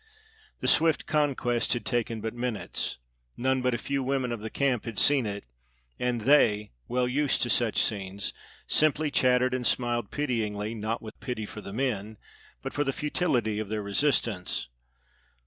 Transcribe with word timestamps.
The 0.61 0.67
swift 0.67 1.05
conquest 1.05 1.73
had 1.73 1.85
taken 1.85 2.21
but 2.21 2.33
minutes; 2.33 2.97
none 3.37 3.61
but 3.61 3.75
a 3.75 3.77
few 3.77 4.01
women 4.01 4.31
of 4.31 4.39
the 4.39 4.49
camp 4.49 4.85
had 4.85 4.97
seen 4.97 5.27
it; 5.27 5.43
and 5.99 6.21
they, 6.21 6.71
well 6.87 7.07
used 7.07 7.43
to 7.43 7.51
such 7.51 7.79
scenes, 7.79 8.33
simply 8.65 9.11
chattered 9.11 9.53
and 9.53 9.67
smiled 9.67 10.09
pityingly, 10.09 10.73
not 10.73 11.03
with 11.03 11.19
pity 11.19 11.45
for 11.45 11.61
the 11.61 11.71
men, 11.71 12.17
but 12.63 12.73
for 12.73 12.83
the 12.83 12.93
futility 12.93 13.59
of 13.59 13.69
their 13.69 13.83
resistance. 13.83 14.69